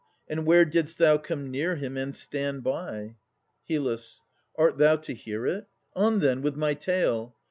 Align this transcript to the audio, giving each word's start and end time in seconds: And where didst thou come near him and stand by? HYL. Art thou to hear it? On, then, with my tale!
And 0.27 0.47
where 0.47 0.65
didst 0.65 0.97
thou 0.97 1.17
come 1.19 1.51
near 1.51 1.75
him 1.75 1.95
and 1.95 2.15
stand 2.15 2.63
by? 2.63 3.17
HYL. 3.69 4.01
Art 4.55 4.79
thou 4.79 4.95
to 4.95 5.13
hear 5.13 5.45
it? 5.45 5.67
On, 5.93 6.17
then, 6.21 6.41
with 6.41 6.55
my 6.55 6.73
tale! 6.73 7.35